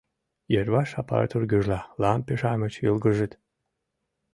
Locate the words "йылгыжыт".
2.85-3.31